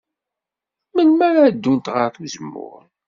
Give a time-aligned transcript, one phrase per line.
[0.93, 2.81] Melmi ara ddunt ɣer uzemmur?